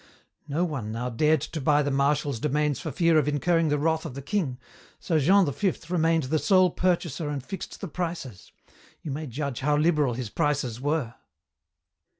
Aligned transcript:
No 0.47 0.63
one 0.65 0.91
now 0.91 1.11
dared 1.11 1.41
to 1.41 1.61
buy 1.61 1.83
the 1.83 1.91
Marshal's 1.91 2.39
domains 2.39 2.79
for 2.79 2.91
fear 2.91 3.19
of 3.19 3.27
incurring 3.27 3.67
the 3.69 3.77
wrath 3.77 4.03
of 4.03 4.15
the 4.15 4.21
king, 4.23 4.57
so 4.99 5.19
Jean 5.19 5.45
V 5.45 5.73
remained 5.89 6.23
the 6.23 6.39
sole 6.39 6.71
purchaser 6.71 7.29
and 7.29 7.45
fixed 7.45 7.79
the 7.79 7.87
prices. 7.87 8.51
You 9.03 9.11
may 9.11 9.27
judge 9.27 9.59
how 9.59 9.77
liberal 9.77 10.15
his 10.15 10.31
prices 10.31 10.81
were. 10.81 11.13